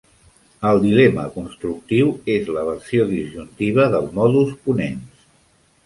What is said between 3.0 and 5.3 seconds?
disjuntiva del modus ponens.